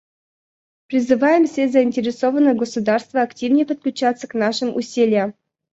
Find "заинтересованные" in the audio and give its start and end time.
1.69-2.55